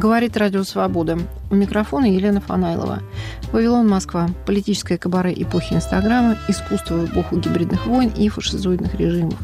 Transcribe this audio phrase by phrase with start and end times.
[0.00, 1.18] Говорит Радио Свобода.
[1.50, 3.00] У микрофона Елена Фанайлова.
[3.52, 4.30] Вавилон, Москва.
[4.46, 9.38] Политическое кабаре эпохи Инстаграма, искусство в эпоху гибридных войн и фашизоидных режимов.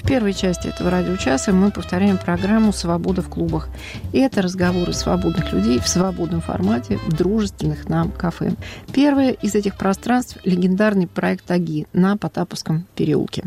[0.00, 3.68] В первой части этого радиочаса мы повторяем программу «Свобода в клубах».
[4.12, 8.54] И это разговоры свободных людей в свободном формате в дружественных нам кафе.
[8.92, 13.42] Первое из этих пространств– легендарный проект «Аги» на Потаповском переулке.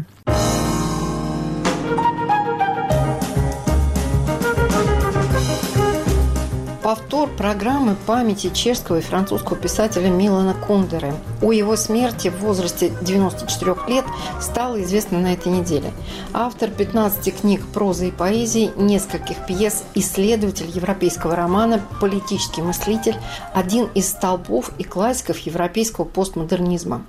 [6.89, 11.13] Повтор программы памяти чешского и французского писателя Милана Кундеры.
[11.39, 14.05] О его смерти в возрасте 94 лет
[14.41, 15.93] стало известно на этой неделе.
[16.33, 23.17] Автор 15 книг прозы и поэзии, нескольких пьес, исследователь европейского романа, политический мыслитель,
[23.53, 27.05] один из столбов и классиков европейского постмодернизма.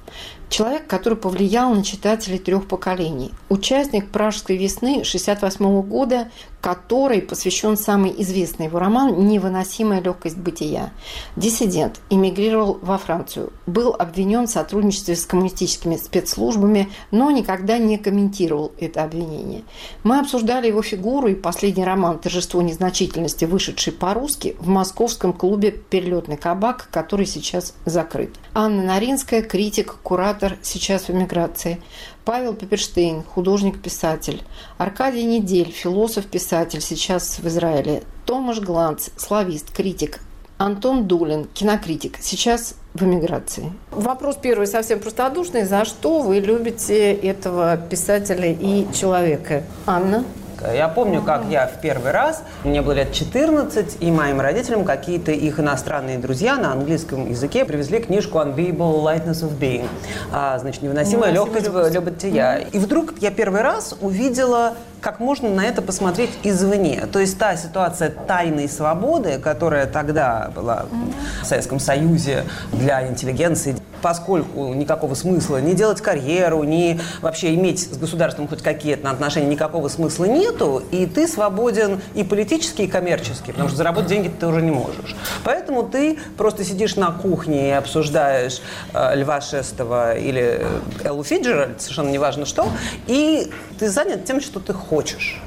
[0.50, 3.30] Человек, который повлиял на читателей трех поколений.
[3.48, 6.28] Участник Пражской весны 1968 года,
[6.60, 10.90] который посвящен самый известный его роман «Невыносимая легкость бытия».
[11.36, 18.72] Диссидент, эмигрировал во Францию, был обвинен в сотрудничестве с коммунистическими спецслужбами, но никогда не комментировал
[18.78, 19.62] это обвинение.
[20.02, 26.36] Мы обсуждали его фигуру и последний роман «Торжество незначительности», вышедший по-русски в московском клубе «Перелетный
[26.36, 28.36] кабак», который сейчас закрыт.
[28.54, 31.80] Анна Наринская, критик, куратор, сейчас в эмиграции.
[32.30, 34.44] Павел Пеперштейн, художник-писатель.
[34.78, 38.04] Аркадий Недель, философ-писатель, сейчас в Израиле.
[38.24, 40.20] Томаш Гланц, славист, критик.
[40.56, 43.72] Антон Дулин, кинокритик, сейчас в эмиграции.
[43.90, 45.64] Вопрос первый совсем простодушный.
[45.64, 49.64] За что вы любите этого писателя и человека?
[49.84, 50.24] Анна?
[50.72, 55.32] Я помню, как я в первый раз, мне было лет 14, и моим родителям какие-то
[55.32, 59.88] их иностранные друзья на английском языке привезли книжку Unbearable Lightness of Being,
[60.32, 62.58] а, значит, невыносимая легкость бытия.
[62.58, 67.06] И вдруг я первый раз увидела как можно на это посмотреть извне.
[67.10, 70.86] То есть та ситуация тайной свободы, которая тогда была
[71.42, 77.96] в Советском Союзе для интеллигенции, поскольку никакого смысла не делать карьеру, не вообще иметь с
[77.96, 83.68] государством хоть какие-то отношения, никакого смысла нету, и ты свободен и политически, и коммерчески, потому
[83.68, 85.16] что заработать деньги ты уже не можешь.
[85.44, 88.60] Поэтому ты просто сидишь на кухне и обсуждаешь
[88.92, 90.66] э, Льва Шестого или
[91.04, 92.68] Эллу Фиджера, совершенно неважно что,
[93.06, 95.40] и ты занят тем, что ты хочешь.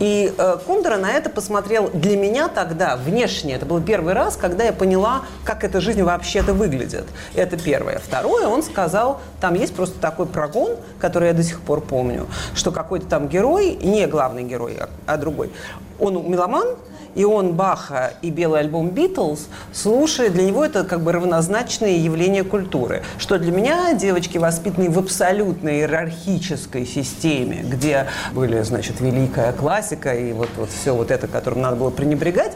[0.00, 3.54] И э, Кундера на это посмотрел для меня тогда, внешне.
[3.54, 7.04] Это был первый раз, когда я поняла, как эта жизнь вообще-то выглядит.
[7.34, 7.98] Это первое.
[7.98, 12.72] Второе, он сказал, там есть просто такой прогон, который я до сих пор помню, что
[12.72, 15.52] какой-то там герой, не главный герой, а, а другой,
[15.98, 16.76] он меломан,
[17.14, 22.44] и он Баха и белый альбом Битлз слушает, для него это как бы равнозначное явление
[22.44, 23.02] культуры.
[23.18, 30.32] Что для меня девочки, воспитанные в абсолютно иерархической системе, где были, значит, великая классика и
[30.32, 32.52] вот, вот все вот это, которым надо было пренебрегать,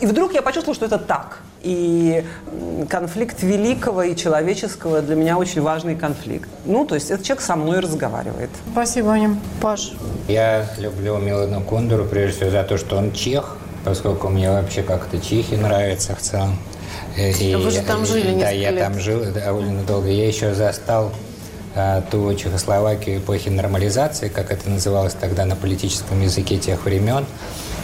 [0.00, 1.40] и вдруг я почувствовала, что это так.
[1.62, 2.24] И
[2.88, 6.48] конфликт великого и человеческого для меня очень важный конфликт.
[6.64, 8.50] Ну, то есть этот человек со мной разговаривает.
[8.72, 9.36] Спасибо, Аня.
[9.60, 9.92] Паш?
[10.28, 13.58] Я люблю Милану Кундеру, прежде всего, за то, что он чех,
[13.90, 16.56] поскольку мне вообще как-то Чехи нравится в целом.
[17.16, 18.84] Э, и, Вы же там жили Да, я лет.
[18.84, 20.08] там жил довольно долго.
[20.08, 21.10] Я еще застал
[21.74, 27.26] а, ту Чехословакию эпохи нормализации, как это называлось тогда на политическом языке тех времен,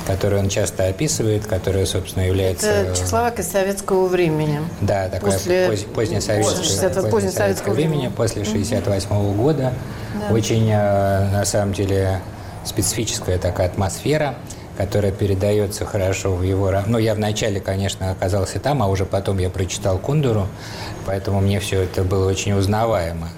[0.07, 2.69] которую он часто описывает, которая, собственно, является...
[2.69, 4.61] Это Чехословакия советского времени.
[4.81, 5.69] Да, такое после...
[5.69, 5.81] поз...
[5.93, 9.73] позднесоветское, позднесоветского времени, после 68 -го года.
[10.15, 10.33] Да.
[10.33, 12.21] Очень, а, на самом деле,
[12.65, 14.37] специфическая такая атмосфера
[14.77, 16.73] которая передается хорошо в его...
[16.87, 20.47] Ну, я вначале, конечно, оказался там, а уже потом я прочитал Кундуру,
[21.07, 23.29] поэтому мне все это было очень узнаваемо.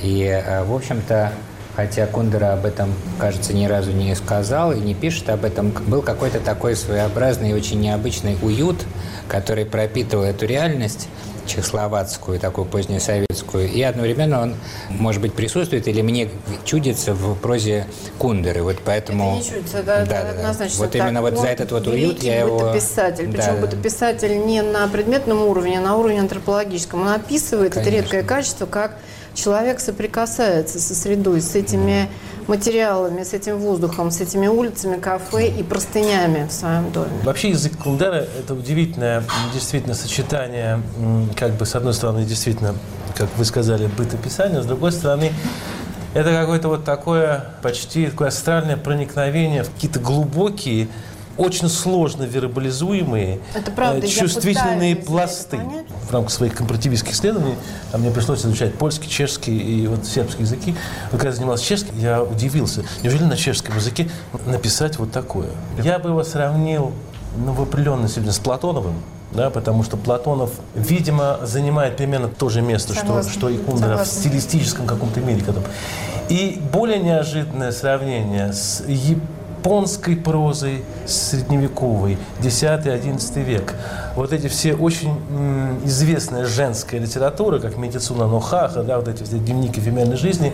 [0.00, 1.32] И, э, в общем-то,
[1.76, 6.02] хотя Кундера об этом, кажется, ни разу не сказал и не пишет об этом, был
[6.02, 8.84] какой-то такой своеобразный и очень необычный уют,
[9.28, 11.08] который пропитывал эту реальность,
[11.50, 14.54] чехословацкую, такую позднесоветскую, и одновременно он,
[14.88, 16.30] может быть, присутствует или мне
[16.64, 17.86] чудится в прозе
[18.18, 18.62] Кундеры.
[18.62, 19.38] Вот поэтому...
[19.38, 20.78] Это не чудится, да, да, да, однозначно.
[20.78, 21.02] Вот так.
[21.02, 22.72] именно вот за этот вот уют я его...
[22.72, 23.76] писатель, причем да.
[23.82, 27.02] писатель не на предметном уровне, а на уровне антропологическом.
[27.02, 27.90] Он описывает Конечно.
[27.90, 28.96] это редкое качество, как
[29.34, 32.08] человек соприкасается со средой, с этими
[32.50, 37.12] материалами, с этим воздухом, с этими улицами, кафе и простынями в своем доме.
[37.22, 39.22] Вообще язык Кундера– это удивительное
[39.54, 40.82] действительно сочетание,
[41.36, 42.74] как бы, с одной стороны, действительно,
[43.16, 45.32] как вы сказали, бытописания, с другой стороны,
[46.12, 50.88] это какое-то вот такое почти такое астральное проникновение в какие-то глубокие
[51.40, 55.58] очень сложно вербализуемые, это правда, чувствительные пласты.
[56.08, 57.54] В рамках своих компаративистских исследований
[57.92, 60.76] а мне пришлось изучать польский, чешский и вот сербский языки.
[61.10, 62.84] Когда я занимался чешским, я удивился.
[63.02, 64.10] Неужели на чешском языке
[64.46, 65.48] написать вот такое?
[65.82, 66.92] Я бы его сравнил
[67.36, 68.94] ну, в определенной степени с Платоновым,
[69.32, 74.06] да, потому что Платонов, видимо, занимает примерно то же место, что, что и Кундеров в
[74.06, 75.42] стилистическом каком-то мире.
[76.28, 78.82] И более неожиданное сравнение с
[79.60, 83.74] японской прозой средневековой, 10-11 век.
[84.16, 89.38] Вот эти все очень м, известная женская литература, как Медицина Нохаха, да, вот эти все
[89.38, 90.52] дневники эфемерной жизни,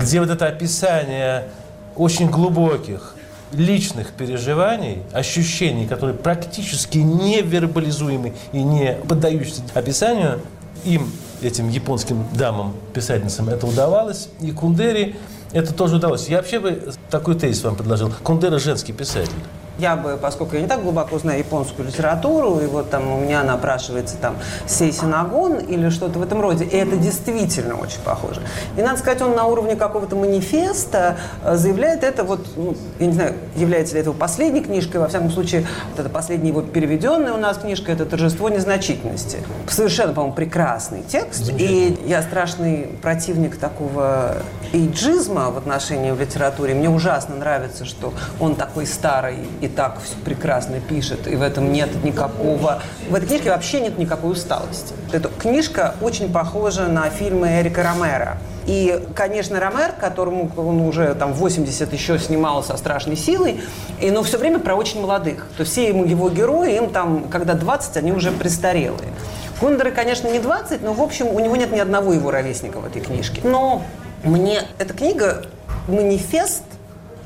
[0.00, 1.48] где вот это описание
[1.96, 3.16] очень глубоких,
[3.52, 10.40] личных переживаний, ощущений, которые практически не вербализуемы и не поддающиеся описанию,
[10.84, 11.10] им,
[11.42, 14.28] этим японским дамам, писательницам, это удавалось.
[14.40, 15.16] И Кундери
[15.54, 16.28] это тоже удалось.
[16.28, 18.12] Я вообще бы такой тезис вам предложил.
[18.22, 19.32] Кундера женский писатель.
[19.78, 23.42] Я бы, поскольку я не так глубоко знаю японскую литературу, и вот там у меня
[23.42, 24.36] напрашивается там
[24.66, 28.40] сейсинагон или что-то в этом роде, и это действительно очень похоже.
[28.76, 33.12] И надо сказать, он на уровне какого-то манифеста э, заявляет это вот, ну, я не
[33.12, 37.32] знаю, является ли это его последней книжкой, во всяком случае, вот это последняя его переведенная
[37.32, 39.38] у нас книжка, это «Торжество незначительности».
[39.68, 44.36] Совершенно, по-моему, прекрасный текст, и я страшный противник такого
[44.72, 46.74] эйджизма в отношении в литературе.
[46.74, 51.72] Мне ужасно нравится, что он такой старый и так все прекрасно пишет, и в этом
[51.72, 52.82] нет никакого...
[53.08, 54.94] В этой книжке вообще нет никакой усталости.
[55.12, 58.38] Эта книжка очень похожа на фильмы Эрика Ромера.
[58.66, 63.60] И, конечно, Ромер, которому он уже там 80 еще снимал со страшной силой,
[64.00, 65.46] и, но все время про очень молодых.
[65.56, 69.12] То все ему, его герои, им там, когда 20, они уже престарелые.
[69.60, 72.86] Кундеры, конечно, не 20, но, в общем, у него нет ни одного его ровесника в
[72.86, 73.40] этой книжке.
[73.44, 73.82] Но
[74.22, 75.46] мне эта книга
[75.86, 76.64] манифест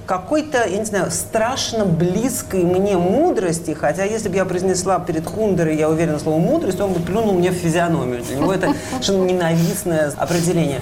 [0.08, 5.76] какой-то, я не знаю, страшно близкой мне мудрости, хотя если бы я произнесла перед Хундерой,
[5.76, 8.24] я уверена, слово мудрость, он бы плюнул мне в физиономию.
[8.24, 10.80] Для него это совершенно ненавистное определение.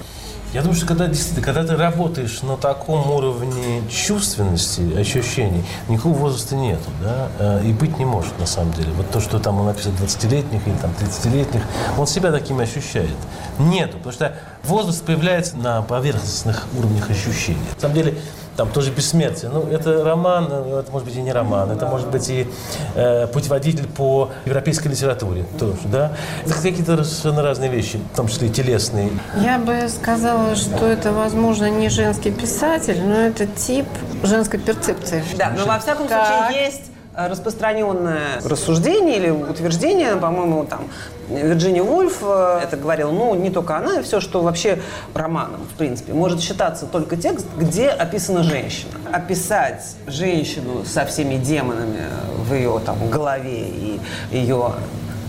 [0.53, 6.55] Я думаю, что когда действительно, когда ты работаешь на таком уровне чувственности, ощущений, никакого возраста
[6.55, 8.89] нету, да, э, и быть не может на самом деле.
[8.93, 11.61] Вот то, что там он написано 20-летних или там 30-летних,
[11.97, 13.17] он себя такими ощущает.
[13.59, 17.59] Нету, потому что возраст появляется на поверхностных уровнях ощущений.
[17.75, 18.17] На самом деле,
[18.57, 19.51] там тоже бессмертие.
[19.51, 22.47] Ну, это роман, э, это может быть и не роман, это может быть и
[22.95, 26.11] э, путеводитель по европейской литературе тоже, да.
[26.43, 29.11] Это какие-то совершенно разные вещи, в том числе и телесные.
[29.39, 33.85] Я бы сказала, что это, возможно, не женский писатель, но это тип
[34.23, 35.23] женской перцепции.
[35.37, 36.27] Да, но во всяком так.
[36.27, 40.87] случае есть распространенное рассуждение или утверждение, по-моему, там,
[41.29, 44.79] Вирджиния Вульф э, это говорила, ну, не только она, и все, что вообще
[45.15, 48.91] романом, в принципе, может считаться только текст, где описана женщина.
[49.11, 52.03] Описать женщину со всеми демонами
[52.37, 53.99] в ее там голове и
[54.31, 54.73] ее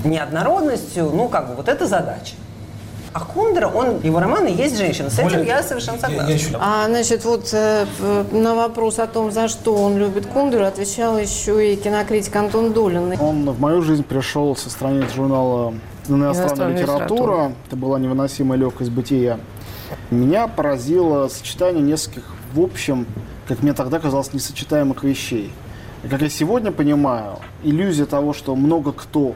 [0.05, 2.35] неоднородностью, ну, как бы, вот это задача.
[3.13, 5.11] А Кундера, он, его романы есть женщина.
[5.11, 6.31] С Более, этим я совершенно согласна.
[6.31, 7.87] Я, я а, значит, вот э,
[8.33, 13.15] на вопрос о том, за что он любит Кундеру, отвечал еще и кинокритик Антон Долин.
[13.21, 15.75] Он в мою жизнь пришел со страниц журнала
[16.09, 17.05] «Иностранная литература».
[17.05, 17.53] литература».
[17.67, 19.39] Это была невыносимая легкость бытия.
[20.11, 23.07] Меня поразило сочетание нескольких, в общем,
[23.47, 25.53] как мне тогда казалось, несочетаемых вещей.
[26.05, 29.35] И как я сегодня понимаю, иллюзия того, что много кто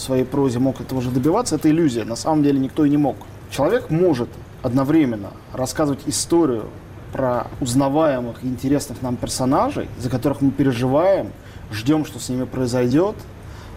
[0.00, 2.04] своей прозе мог этого же добиваться, это иллюзия.
[2.04, 3.16] На самом деле никто и не мог.
[3.50, 4.28] Человек может
[4.62, 6.64] одновременно рассказывать историю
[7.12, 11.32] про узнаваемых и интересных нам персонажей, за которых мы переживаем,
[11.72, 13.16] ждем, что с ними произойдет,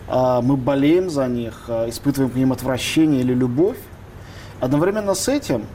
[0.08, 3.78] а, мы болеем за них, а, испытываем к ним отвращение или любовь.
[4.60, 5.66] Одновременно с этим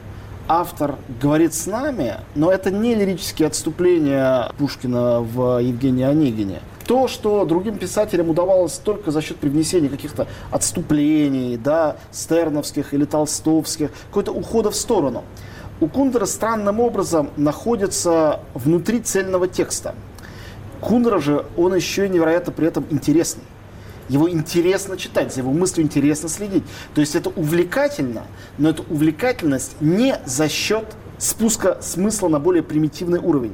[0.47, 6.59] автор говорит с нами, но это не лирические отступления Пушкина в Евгении Онегине
[6.89, 13.91] то, что другим писателям удавалось только за счет привнесения каких-то отступлений, да, стерновских или толстовских,
[14.07, 15.23] какой-то ухода в сторону.
[15.81, 19.93] У Кундера странным образом находится внутри цельного текста.
[20.81, 23.43] Кундера же, он еще и невероятно при этом интересный.
[24.07, 26.63] Его интересно читать, за его мыслью интересно следить.
[26.95, 28.23] То есть это увлекательно,
[28.57, 30.85] но это увлекательность не за счет
[31.19, 33.53] спуска смысла на более примитивный уровень.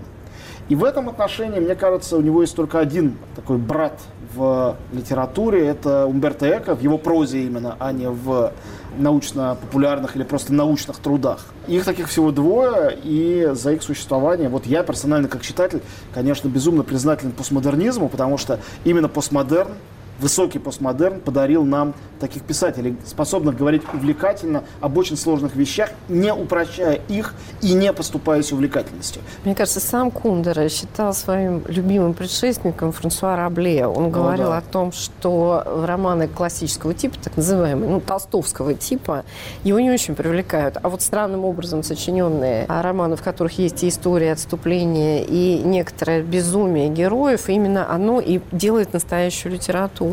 [0.67, 3.99] И в этом отношении, мне кажется, у него есть только один такой брат
[4.33, 5.67] в литературе.
[5.67, 8.51] Это Умберто Эко, в его прозе именно, а не в
[8.97, 11.45] научно-популярных или просто научных трудах.
[11.67, 15.81] Их таких всего двое, и за их существование, вот я персонально как читатель,
[16.13, 19.73] конечно, безумно признателен постмодернизму, потому что именно постмодерн
[20.19, 26.99] высокий постмодерн подарил нам таких писателей, способных говорить увлекательно об очень сложных вещах, не упрощая
[27.07, 29.21] их и не поступаясь увлекательностью.
[29.43, 33.85] Мне кажется, сам Кундера считал своим любимым предшественником Франсуа Рабле.
[33.85, 34.57] Он говорил да.
[34.57, 39.25] о том, что романы классического типа, так называемые, ну, толстовского типа,
[39.63, 40.77] его не очень привлекают.
[40.81, 46.89] А вот странным образом сочиненные романы, в которых есть и история отступления, и некоторое безумие
[46.89, 50.04] героев, именно оно и делает настоящую литературу.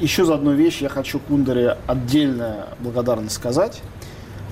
[0.00, 3.82] Еще за одну вещь я хочу Кундере отдельно благодарность сказать.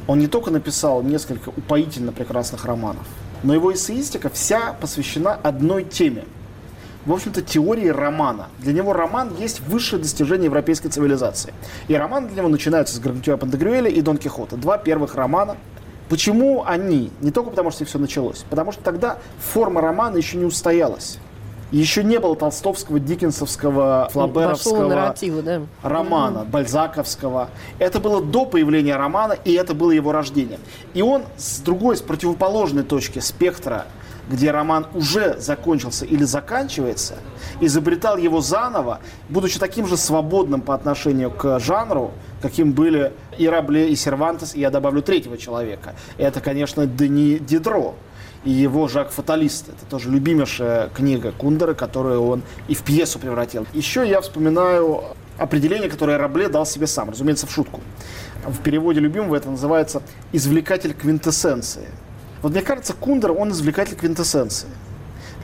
[0.07, 3.07] Он не только написал несколько упоительно прекрасных романов,
[3.43, 6.25] но его эссеистика вся посвящена одной теме.
[7.07, 8.49] В общем-то, теории романа.
[8.59, 11.55] Для него роман есть высшее достижение европейской цивилизации.
[11.87, 14.57] И роман для него начинается с Грантюа Пантагрюэля и Дон Кихота.
[14.57, 15.57] Два первых романа.
[16.09, 17.13] Почему они?
[17.21, 18.45] Не только потому, что все началось.
[18.51, 21.19] Потому что тогда форма романа еще не устоялась.
[21.73, 25.63] Еще не было толстовского, диккенсовского, флаберовского да.
[25.83, 26.51] романа, mm-hmm.
[26.51, 27.51] бальзаковского.
[27.79, 30.61] Это было до появления романа, и это было его рождение.
[30.95, 33.87] И он с другой, с противоположной точки спектра,
[34.29, 37.15] где роман уже закончился или заканчивается,
[37.61, 43.91] изобретал его заново, будучи таким же свободным по отношению к жанру, каким были и Рабле,
[43.91, 45.95] и Сервантес, и я добавлю третьего человека.
[46.19, 47.95] Это, конечно, Дени Дидро
[48.47, 49.69] и его «Жак Фаталист».
[49.69, 53.67] Это тоже любимейшая книга Кундера, которую он и в пьесу превратил.
[53.75, 55.03] Еще я вспоминаю
[55.37, 57.81] определение, которое Рабле дал себе сам, разумеется, в шутку.
[58.47, 60.01] В переводе любимого это называется
[60.33, 61.89] «извлекатель квинтэссенции».
[62.41, 64.69] Вот мне кажется, Кундер, он извлекатель квинтэссенции.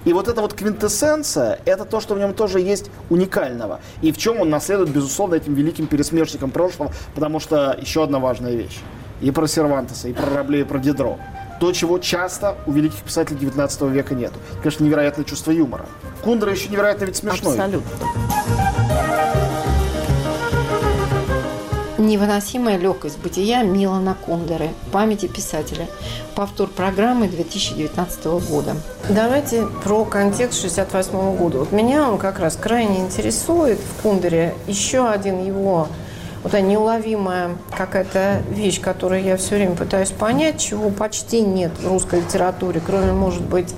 [0.04, 3.80] И вот эта вот квинтэссенция, это то, что в нем тоже есть уникального.
[4.00, 8.54] И в чем он наследует, безусловно, этим великим пересмешником прошлого, потому что еще одна важная
[8.54, 8.78] вещь.
[9.20, 11.18] И про Сервантеса, и про Рабле, и про Дидро
[11.62, 14.32] то, чего часто у великих писателей 19 века нет.
[14.62, 15.86] Конечно, невероятное чувство юмора.
[16.24, 17.52] Кундра еще невероятно ведь смешной.
[17.52, 17.88] Абсолютно.
[21.98, 24.70] Невыносимая легкость бытия Милана Кундеры.
[24.90, 25.86] Памяти писателя.
[26.34, 28.74] Повтор программы 2019 года.
[29.08, 31.58] Давайте про контекст 68 года.
[31.60, 34.56] Вот меня он как раз крайне интересует в Кундере.
[34.66, 35.86] Еще один его
[36.42, 41.88] вот эта неуловимая какая-то вещь, которую я все время пытаюсь понять, чего почти нет в
[41.88, 43.74] русской литературе, кроме, может быть,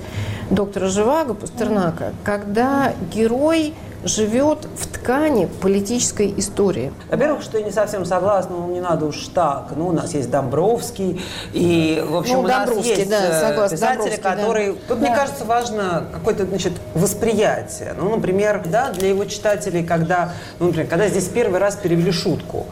[0.49, 3.73] доктора Живаго, Пастернака, когда герой
[4.05, 6.93] живет в ткани политической истории.
[7.09, 9.69] Во-первых, что я не совсем согласна, ну не надо уж так.
[9.75, 11.21] Ну, у нас есть Домбровский,
[11.53, 14.73] и, в общем, ну, у нас есть да, э, согласна, писатели, которые...
[14.73, 14.79] Да.
[14.87, 15.07] Тут, да.
[15.07, 17.95] мне кажется, важно какое-то, значит, восприятие.
[17.97, 22.67] Ну, например, да, для его читателей, когда, ну, например, когда здесь первый раз перевели шутку,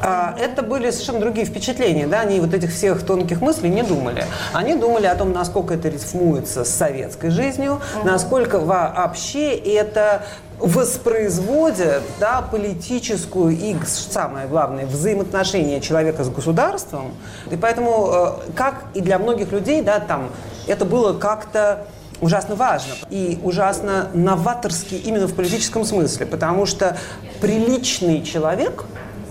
[0.00, 4.24] а, это были совершенно другие впечатления, да, они вот этих всех тонких мыслей не думали.
[4.52, 10.22] Они думали о том, насколько это рифмуется с советской жизнью, насколько вообще это
[10.58, 17.14] воспроизводят да, политическую и, самое главное, взаимоотношения человека с государством.
[17.50, 20.30] И поэтому, э, как и для многих людей, да, там,
[20.66, 21.86] это было как-то
[22.20, 26.96] ужасно важно и ужасно новаторски именно в политическом смысле, потому что
[27.40, 28.84] приличный человек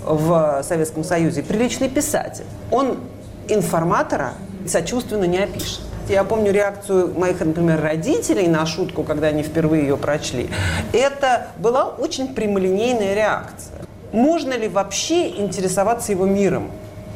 [0.06, 3.00] в Советском Союзе, приличный писатель, он
[3.48, 4.34] информатора
[4.68, 5.82] сочувственно не опишет.
[6.08, 10.50] Я помню реакцию моих, например, родителей на шутку, когда они впервые ее прочли.
[10.94, 13.82] Это была очень прямолинейная реакция.
[14.12, 16.72] Можно ли вообще интересоваться его миром?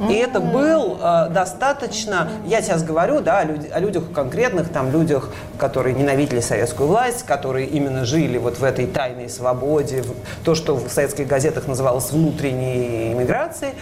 [0.10, 4.92] И это был э, достаточно, я сейчас говорю, да, о, люд, о людях конкретных, там,
[4.92, 10.14] людях, которые ненавидели советскую власть, которые именно жили вот в этой тайной свободе, в,
[10.46, 13.74] то, что в советских газетах называлось внутренней иммиграцией.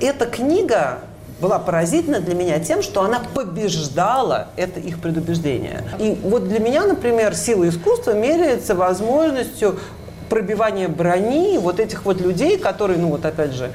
[0.00, 0.98] Эта книга
[1.40, 5.82] была поразительна для меня тем, что она побеждала это их предубеждение.
[5.98, 9.78] И вот для меня, например, сила искусства меряется возможностью
[10.28, 13.72] пробивания брони вот этих вот людей, которые, ну вот опять же,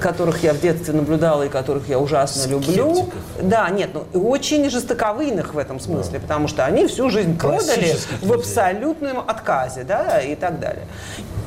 [0.00, 2.76] которых я в детстве наблюдала и которых я ужасно Скептиков.
[2.76, 3.12] люблю.
[3.42, 6.20] Да, нет, ну очень жестоковыйных в этом смысле, да.
[6.20, 10.86] потому что они всю жизнь продали в абсолютном отказе, да, и так далее.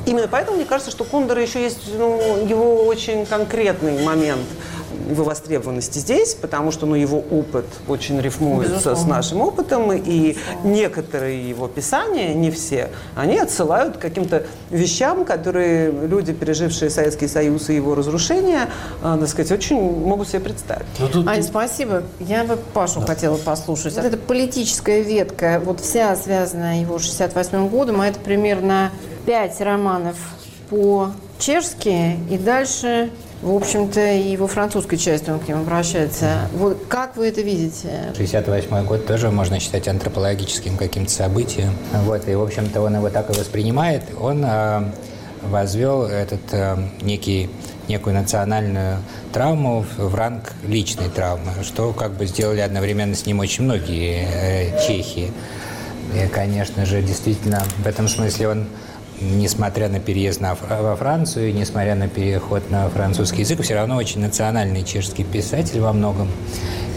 [0.06, 4.42] Именно поэтому мне кажется, что Кундера еще есть ну, его очень конкретный момент–
[5.10, 9.02] его востребованности здесь, потому что ну, его опыт очень рифмуется Безусловно.
[9.02, 15.90] с нашим опытом, и некоторые его писания, не все, они отсылают к каким-то вещам, которые
[15.90, 18.68] люди, пережившие Советский Союз и его разрушение,
[19.02, 20.86] э, так сказать, очень могут себе представить.
[20.98, 21.28] Ну, тут...
[21.28, 22.02] Ань, спасибо.
[22.18, 23.06] Я бы Пашу да.
[23.06, 23.94] хотела послушать.
[23.96, 28.90] Вот эта политическая ветка, вот вся связанная его 68 годом, а это примерно
[29.26, 30.16] пять романов
[30.70, 33.10] по-чешски, и дальше
[33.42, 36.48] в общем-то, и во французской части он к ним обращается.
[36.52, 38.12] Вот как вы это видите?
[38.16, 41.70] 68 год тоже можно считать антропологическим каким-то событием.
[42.04, 44.02] Вот, и, в общем-то, он его так и воспринимает.
[44.20, 44.82] Он э,
[45.42, 47.48] возвел этот э, некий
[47.88, 48.98] некую национальную
[49.32, 54.86] травму в ранг личной травмы, что как бы сделали одновременно с ним очень многие э,
[54.86, 55.32] чехи.
[56.14, 58.66] И, конечно же, действительно, в этом смысле он,
[59.20, 64.20] несмотря на переезд на, во Францию, несмотря на переход на французский язык, все равно очень
[64.20, 66.28] национальный чешский писатель во многом.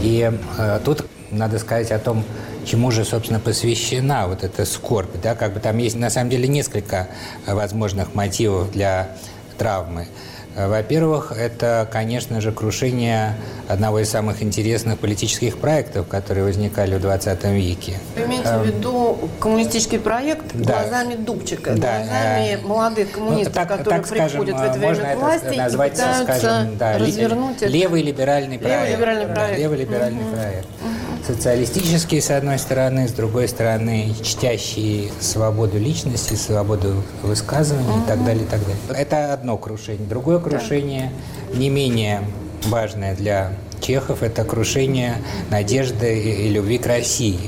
[0.01, 2.23] И э, тут надо сказать о том,
[2.65, 5.15] чему же, собственно, посвящена вот эта скорбь.
[5.21, 5.35] Да?
[5.35, 7.09] Как бы там есть, на самом деле, несколько
[7.45, 9.09] возможных мотивов для
[9.57, 10.07] травмы.
[10.55, 13.35] Во-первых, это, конечно же, крушение
[13.67, 17.99] одного из самых интересных политических проектов, которые возникали в 20 веке.
[18.15, 20.81] Вы имеете в эм, виду коммунистический проект да.
[20.81, 21.97] глазами Дубчика, да.
[21.99, 25.19] глазами э, молодых ну, коммунистов, ну, так, которые так, скажем, приходят в это время к
[25.19, 28.89] власти назвать, и пытаются скажем, да, развернуть левый либеральный проект.
[28.89, 29.51] Левый либеральный проект.
[29.51, 30.35] Да, левый либеральный угу.
[30.35, 30.65] проект.
[30.65, 38.03] Угу социалистические, с одной стороны, с другой стороны, чтящие свободу личности, свободу высказывания угу.
[38.03, 38.77] и так далее, и так далее.
[38.89, 40.05] Это одно крушение.
[40.07, 41.11] Другое крушение,
[41.53, 42.21] не менее
[42.65, 45.15] важное для чехов, это крушение
[45.49, 47.39] надежды и, любви к России.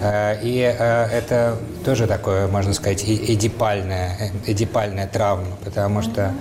[0.00, 6.32] Э, и э, это тоже такое, можно сказать, эдипальная, эдипальная травма, потому что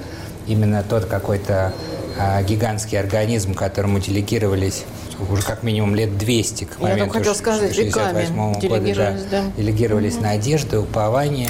[0.48, 1.74] именно тот какой-то
[2.18, 4.84] э, гигантский организм, которому делегировались
[5.30, 9.52] уже как минимум лет 200 к моменту Я хотел сказать, 68 года делегировались, да, да.
[9.58, 10.24] делегировались угу.
[10.24, 11.50] надежды, упование.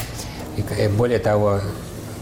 [0.58, 1.62] И более того,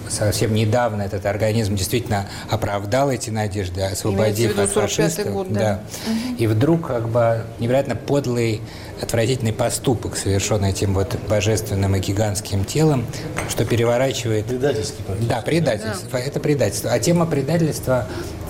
[0.10, 5.32] совсем недавно этот организм действительно оправдал эти надежды, освободив от фашистов.
[5.32, 5.60] Год, да.
[5.60, 5.80] Да.
[6.12, 6.36] Угу.
[6.38, 8.62] И вдруг как бы невероятно подлый,
[9.02, 13.06] отвратительный поступок, совершенный этим вот божественным и гигантским телом,
[13.50, 14.46] что переворачивает...
[14.46, 16.10] Предательский Да, предательство.
[16.12, 16.20] Да.
[16.20, 16.92] Это предательство.
[16.92, 18.08] А тема предательства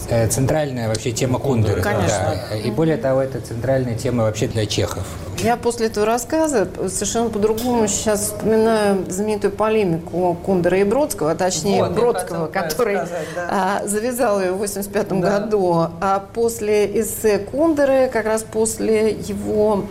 [0.09, 1.81] Э, центральная вообще тема Кундеры.
[1.81, 2.35] Конечно.
[2.49, 2.55] Да.
[2.55, 5.05] И более того, это центральная тема вообще для чехов.
[5.39, 11.83] Я после этого рассказа совершенно по-другому сейчас вспоминаю знаменитую полемику Кундера и Бродского, а точнее
[11.83, 13.47] вот, Бродского, который сказать, да.
[13.83, 15.15] а, завязал ее в 85 да.
[15.15, 15.87] году.
[16.01, 19.83] А после эссе Кундеры, как раз после его...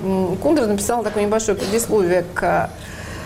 [0.42, 2.70] Кундер написал такое небольшое предисловие к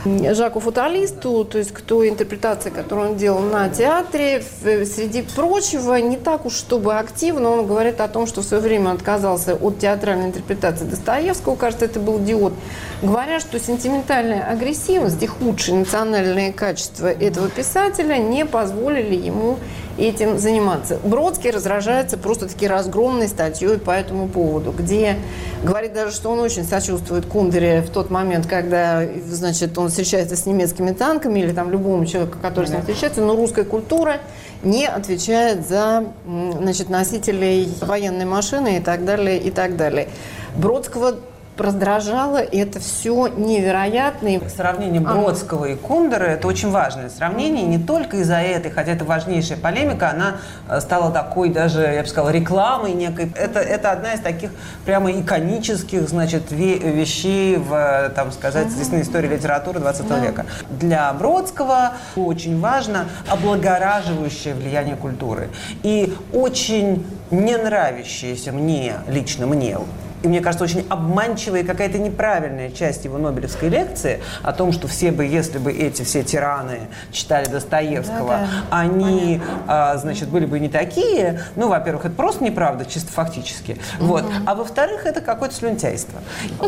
[0.04, 4.42] Жаку Футалисту, то есть к той интерпретации, которую он делал на театре.
[4.62, 8.92] Среди прочего, не так уж чтобы активно, он говорит о том, что в свое время
[8.92, 12.54] отказался от театральной интерпретации Достоевского, кажется, это был диод,
[13.02, 19.58] говоря, что сентиментальная агрессивность и худшие национальные качества этого писателя не позволили ему
[20.00, 20.99] этим заниматься.
[21.04, 25.17] Бродский разражается просто-таки разгромной статьей по этому поводу, где
[25.63, 30.47] говорит даже, что он очень сочувствует Кундере в тот момент, когда, значит, он встречается с
[30.47, 34.19] немецкими танками или там любому человеку, который с ним встречается, но русская культура
[34.63, 40.08] не отвечает за значит, носителей военной машины и так далее, и так далее.
[40.56, 41.17] Бродского
[41.62, 44.30] раздражало, и это все невероятно.
[44.49, 45.75] Сравнение Бродского ага.
[45.75, 50.36] и Кундера– это очень важное сравнение, не только из-за этой, хотя это важнейшая полемика, она
[50.68, 53.32] э, стала такой даже, я бы сказала, рекламой некой.
[53.36, 54.50] Это, это одна из таких
[54.84, 60.18] прямо иконических, значит, вещей в, там сказать, на истории литературы 20 да.
[60.18, 60.46] века.
[60.70, 65.49] Для Бродского очень важно облагораживающее влияние культуры.
[65.82, 69.78] И очень не нравящееся мне, лично мне,
[70.23, 75.13] и мне кажется, очень обманчивая какая-то неправильная часть его Нобелевской лекции о том, что все
[75.13, 76.80] бы, если бы эти все тираны
[77.11, 78.78] читали Достоевского, да, да.
[78.78, 81.41] они, а, значит, были бы не такие.
[81.56, 83.78] Ну, во-первых, это просто неправда, чисто фактически.
[83.99, 84.06] Угу.
[84.06, 84.25] Вот.
[84.47, 86.21] А во-вторых, это какое-то слюнтяйство,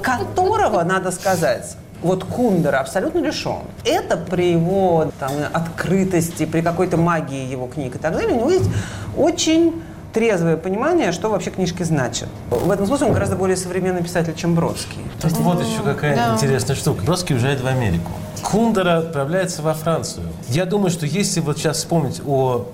[0.03, 3.63] которого, надо сказать, вот Кундер абсолютно лишен.
[3.85, 8.51] Это при его там, открытости, при какой-то магии его книг и так далее, у него
[8.51, 8.71] есть
[9.17, 12.29] очень трезвое понимание, что вообще книжки значат.
[12.51, 14.99] В этом смысле он гораздо более современный писатель, чем Бродский.
[15.21, 16.35] То есть вот еще какая да.
[16.35, 17.03] интересная штука.
[17.05, 18.11] Бродский уезжает в Америку.
[18.43, 20.27] Кундера отправляется во Францию.
[20.49, 22.67] Я думаю, что если вот сейчас вспомнить о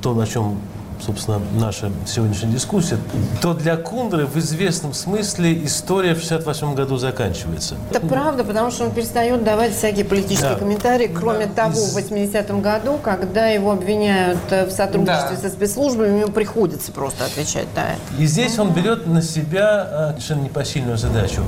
[0.00, 0.58] том, о чем
[1.04, 2.98] собственно, наша сегодняшняя дискуссия,
[3.40, 7.76] то для Кундры в известном смысле история в 68 году заканчивается.
[7.90, 10.56] Это правда, потому что он перестает давать всякие политические да.
[10.56, 11.64] комментарии, кроме да.
[11.68, 15.48] того, в 80-м году, когда его обвиняют в сотрудничестве да.
[15.48, 17.94] со спецслужбами, ему приходится просто отвечать, да.
[18.18, 21.42] И здесь он берет на себя а, совершенно непосильную задачу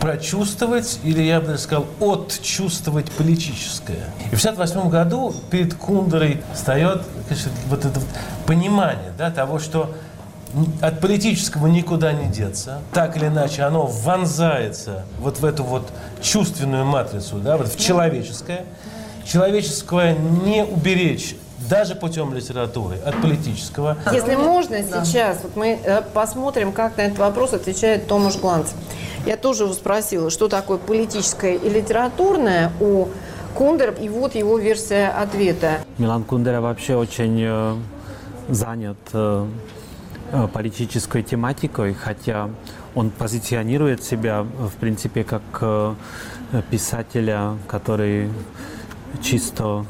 [0.00, 4.06] прочувствовать, или я бы даже сказал, отчувствовать политическое.
[4.32, 8.00] И в 1968 году перед Кундерой встает конечно, вот это
[8.46, 9.94] понимание да, того, что
[10.80, 12.80] от политического никуда не деться.
[12.92, 15.88] Так или иначе, оно вонзается вот в эту вот
[16.20, 18.64] чувственную матрицу, да, вот в человеческое.
[19.24, 21.36] Человеческое не уберечь
[21.70, 23.96] даже путем литературы, от политического.
[24.12, 25.04] Если можно да.
[25.04, 28.72] сейчас, вот мы э, посмотрим, как на этот вопрос отвечает Томаш Гланц.
[29.24, 33.06] Я тоже его спросила, что такое политическое и литературное у
[33.54, 35.78] Кундер, и вот его версия ответа.
[35.98, 37.76] Милан Кундера вообще очень э,
[38.48, 39.46] занят э,
[40.52, 42.50] политической тематикой, хотя
[42.96, 45.94] он позиционирует себя, в принципе, как
[46.70, 48.28] писателя, который
[49.22, 49.84] чисто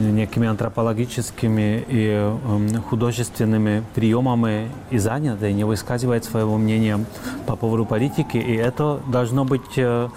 [0.00, 6.98] некими антропологическими и э, художественными приемами и занят, и не высказывает своего мнения
[7.46, 8.38] по поводу политики.
[8.38, 10.08] И это должно быть э,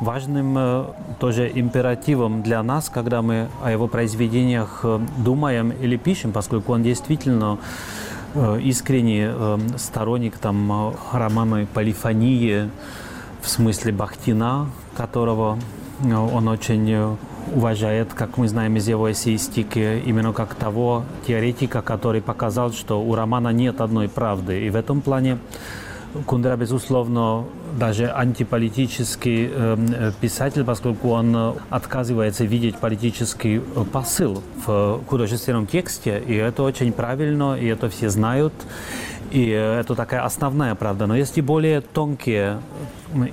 [0.00, 0.84] важным э,
[1.20, 6.82] тоже императивом для нас, когда мы о его произведениях э, думаем или пишем, поскольку он
[6.82, 7.58] действительно
[8.62, 9.26] искренний
[9.78, 12.68] сторонник там, романа «Полифонии»,
[13.40, 15.58] в смысле Бахтина, которого
[16.04, 17.16] он очень
[17.54, 23.14] уважает, как мы знаем из его эссеистики, именно как того теоретика, который показал, что у
[23.14, 24.66] романа нет одной правды.
[24.66, 25.38] И в этом плане
[26.26, 27.44] Кундера, безусловно,
[27.78, 36.22] даже антиполитический э, писатель, поскольку он э, отказывается видеть политический э, посыл в художественном тексте,
[36.26, 38.52] и это очень правильно, и это все знают,
[39.30, 41.06] и это такая основная правда.
[41.06, 42.60] Но есть и более тонкие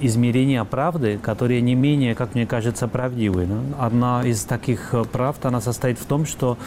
[0.02, 3.48] измерения правды, которые не менее, как мне кажется, правдивы.
[3.80, 6.58] Одна из таких правд, она состоит в том, что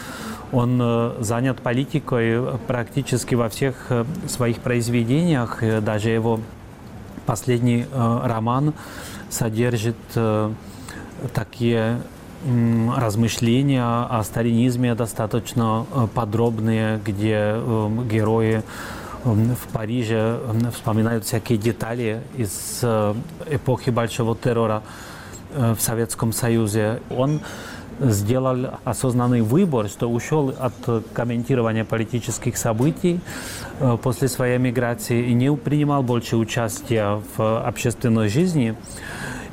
[0.51, 0.83] он
[1.21, 3.93] занят политикой практически во всех
[4.27, 5.63] своих произведениях.
[5.83, 6.41] Даже его
[7.27, 8.75] последний э, роман
[9.31, 9.97] содержит
[11.35, 12.01] такие
[12.97, 17.57] размышления о сталинизме достаточно подробные, где
[18.11, 18.63] герои
[19.25, 20.41] в Париже
[20.73, 22.83] вспоминают всякие детали из
[23.51, 24.83] эпохи Большого террора
[25.53, 27.03] в Советском Союзе.
[27.11, 27.41] Он
[28.01, 33.21] сделал осознанный выбор, что ушел от комментирования политических событий
[33.81, 38.75] э, после своей миграции и не принимал больше участия в общественной жизни.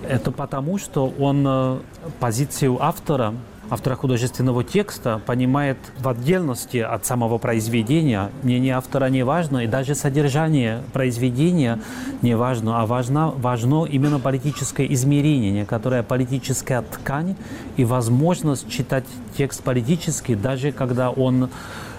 [0.08, 1.78] Это потому, что он э,
[2.20, 3.34] позицию автора
[3.70, 8.30] автора художественного текста понимает в отдельности от самого произведения.
[8.44, 11.80] Мнение автора не важно, и даже содержание произведения
[12.22, 17.36] не важно, а важно, важно именно политическое измерение, которое политическая ткань
[17.78, 19.06] и возможность читать
[19.38, 21.50] текст политически, даже когда он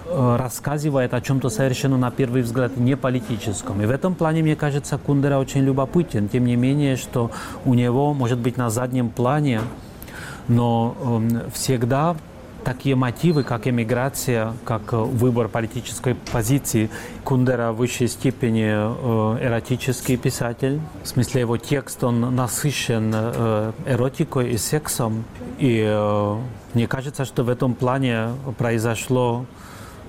[0.06, 3.82] э, рассказывает о чем-то совершенно на первый взгляд не политическом.
[3.82, 6.28] И в этом плане, мне кажется, Кундера очень любопытен.
[6.28, 7.30] Тем не менее, что
[7.64, 9.60] у него, может быть, на заднем плане
[10.48, 12.16] но э, всегда
[12.66, 16.90] такие мотивы, как эмиграция, как э, выбор политической позиции.
[17.22, 20.80] Кундера в высшей степени э, эротический писатель.
[21.04, 25.24] В смысле его текст, он насыщен э, эротикой и сексом.
[25.58, 25.80] И
[26.74, 29.46] мне кажется, что в этом плане произошло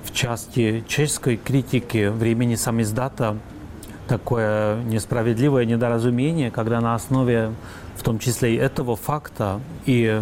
[0.04, 3.38] в части чешской критики времени самиздата
[4.07, 7.51] такое несправедливое недоразумение, когда на основе
[7.95, 10.21] в том числе и этого факта, и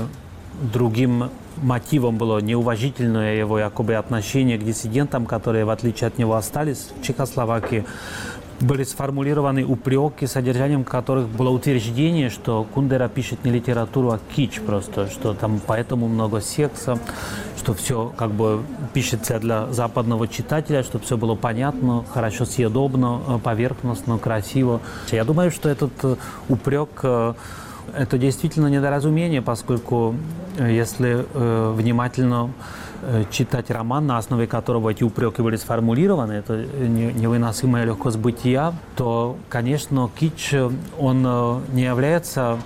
[0.74, 6.90] другим мотивом было неуважительное его якобы отношение к диссидентам, которые, в отличие от него, остались
[7.00, 7.86] в Чехословакии.
[8.62, 15.10] Были сформулированы упреки, содержанием которых было утверждение, что Кундера пишет не литературу, а кич просто,
[15.10, 16.98] что там поэтому много секса,
[17.66, 18.62] что все как бы
[18.94, 24.82] пишется для западного читателя, чтобы все было понятно, хорошо съедобно, поверхностно, красиво.
[25.12, 26.16] Я думаю, что этот э,
[26.48, 27.34] упрек э,
[27.98, 30.14] это действительно недоразумение, поскольку
[30.58, 32.52] э, если э, внимательно
[33.02, 39.38] э, читать роман, на основе которого эти упреки были сформулированы, это невыносимая легкость бытия, то,
[39.50, 40.54] конечно, кич,
[41.00, 41.24] он
[41.74, 42.60] не является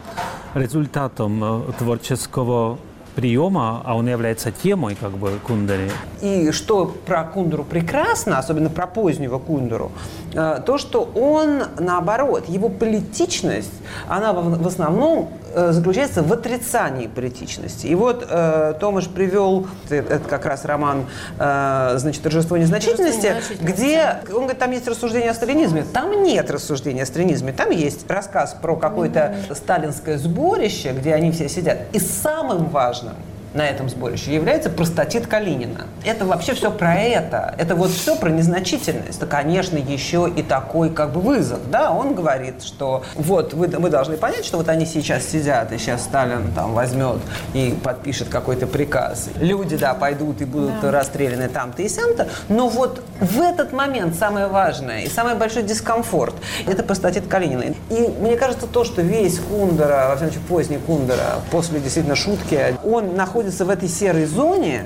[0.55, 2.79] результатом творческого
[3.15, 5.89] приема, а он является темой как бы Кундери.
[6.21, 9.91] И что про Кундеру прекрасно, особенно про позднего Кундеру,
[10.28, 13.73] э, то, что он, наоборот, его политичность,
[14.07, 17.87] она в основном Э, заключается в отрицании политичности.
[17.87, 21.05] И вот э, Томаш привел, это как раз роман,
[21.39, 25.85] э, значит, «Торжество незначительности», незначительности, где, он говорит, там есть рассуждение о сталинизме.
[25.91, 31.49] Там нет рассуждения о сталинизме, там есть рассказ про какое-то сталинское сборище, где они все
[31.49, 31.79] сидят.
[31.93, 33.15] И самым важным–
[33.53, 35.87] на этом сборище является простатит Калинина.
[36.05, 37.55] Это вообще все про это.
[37.57, 39.17] Это вот все про незначительность.
[39.17, 41.59] Это, конечно, еще и такой как бы вызов.
[41.69, 45.77] Да, он говорит, что вот вы, мы должны понять, что вот они сейчас сидят, и
[45.77, 47.17] сейчас Сталин там возьмет
[47.53, 49.29] и подпишет какой-то приказ.
[49.39, 50.91] Люди, да, пойдут и будут да.
[50.91, 52.27] расстреляны там-то и сям-то.
[52.47, 56.35] Но вот в этот момент самое важное и самый большой дискомфорт–
[56.67, 57.75] это простатит Калинина.
[57.89, 62.75] И мне кажется, то, что весь Кундера, во всяком случае поздний Кундера, после действительно шутки,
[62.83, 64.85] он находится находится в этой серой зоне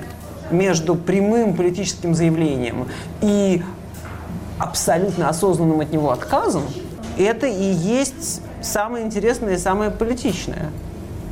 [0.52, 2.86] между прямым политическим заявлением
[3.20, 3.64] и
[4.60, 6.62] абсолютно осознанным от него отказом,
[7.18, 10.70] это и есть самое интересное и самое политичное.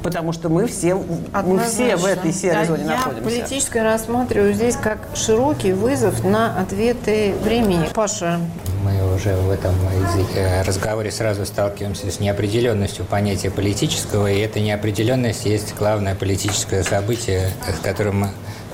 [0.03, 3.23] Потому что мы все, мы все в этой серой да, зоне я находимся.
[3.25, 7.89] политическое рассматриваю здесь как широкий вызов на ответы времени.
[7.95, 8.41] Паша.
[8.85, 9.75] Мы уже в этом
[10.67, 17.81] разговоре сразу сталкиваемся с неопределенностью понятия политического, и эта неопределенность есть главное политическое событие, с
[17.81, 18.27] которым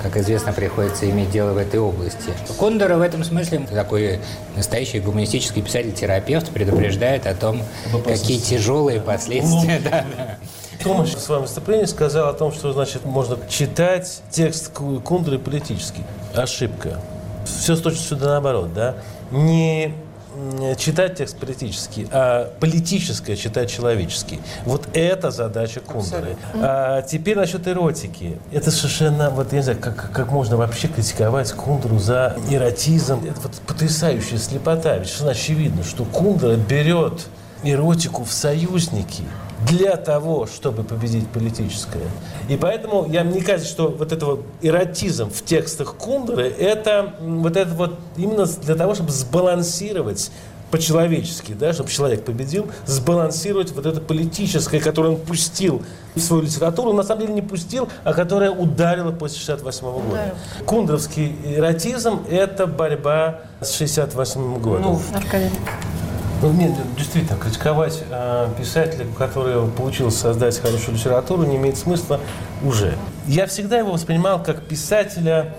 [0.03, 2.33] как известно, приходится иметь дело в этой области.
[2.59, 4.21] Кондора в этом смысле такой
[4.57, 7.63] настоящий гуманистический писатель-терапевт предупреждает о том,
[8.05, 9.81] какие тяжелые последствия.
[9.89, 10.39] Да, да.
[10.83, 16.05] Томаш в своем выступлении сказал о том, что значит можно читать текст Кундры политический.
[16.35, 17.01] Ошибка.
[17.45, 18.97] Все с точностью да наоборот, да?
[19.31, 19.95] Не
[20.79, 24.39] читать текст политический, а политическое читать человеческий.
[24.65, 26.37] Вот это задача Кундры.
[26.55, 28.39] А теперь насчет эротики.
[28.53, 33.25] Это совершенно, вот я не знаю, как, как можно вообще критиковать Кундру за эротизм.
[33.25, 34.97] Это вот потрясающая слепота.
[34.97, 37.27] Ведь совершенно очевидно, что Кундра берет
[37.65, 39.25] эротику в союзники–
[39.67, 42.09] для того, чтобы победить политическое.
[42.49, 47.57] И поэтому я, мне кажется, что вот это вот эротизм в текстах Кундеры, это вот
[47.57, 50.31] это вот именно для того, чтобы сбалансировать
[50.71, 55.83] по-человечески, да, чтобы человек победил, сбалансировать вот это политическое, которое он пустил
[56.15, 60.35] в свою литературу, на самом деле не пустил, а которое ударило после 68 -го года.
[60.59, 60.65] Да.
[60.65, 64.83] Кундровский эротизм– это борьба с 68 годом.
[64.83, 65.51] Ну, Аркадий.
[66.41, 72.21] Ну, нет, действительно, критиковать э, писателя, который получил создать хорошую литературу, не имеет смысла
[72.63, 72.95] уже.
[73.27, 75.57] Я всегда его воспринимал как писателя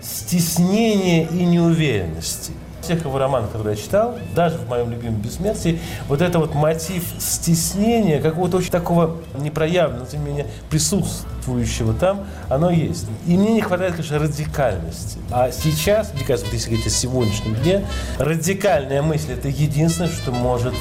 [0.00, 2.52] стеснения и неуверенности
[2.90, 7.04] всех его романов, которые я читал, даже в моем любимом «Бессмертии», вот это вот мотив
[7.20, 13.06] стеснения, какого-то очень такого непроявленного, тем не менее, присутствующего там, оно есть.
[13.28, 15.18] И мне не хватает, конечно, радикальности.
[15.30, 17.86] А сейчас, мне кажется, если говорить о сегодняшнем дне,
[18.18, 20.74] радикальная мысль– это единственное, что может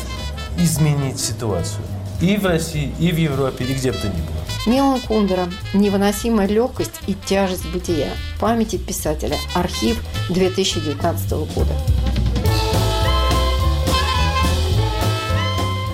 [0.58, 1.84] изменить ситуацию.
[2.22, 4.39] И в России, и в Европе, и где бы то ни было.
[4.65, 5.48] Милан Кундера.
[5.74, 8.10] Невыносимая легкость и тяжесть бытия.
[8.39, 9.38] Памяти писателя.
[9.56, 11.74] Архив 2019 года.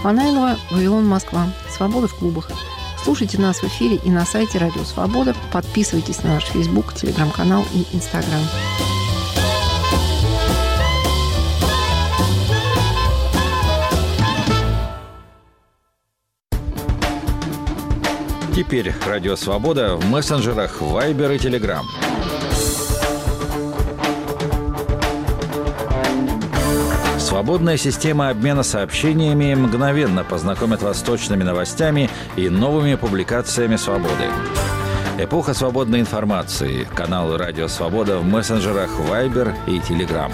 [0.06, 1.48] Фанайлова, Вавилон, Москва.
[1.68, 2.52] Свобода в клубах.
[3.04, 5.34] Слушайте нас в эфире и на сайте Радио Свобода.
[5.52, 8.40] Подписывайтесь на наш Фейсбук, Телеграм-канал и Инстаграм.
[18.56, 21.82] Теперь Радио Свобода в мессенджерах Viber и Telegram.
[27.36, 34.30] Свободная система обмена сообщениями мгновенно познакомит вас с точными новостями и новыми публикациями «Свободы».
[35.18, 36.88] Эпоха свободной информации.
[36.96, 40.32] Канал «Радио Свобода» в мессенджерах Viber и Telegram.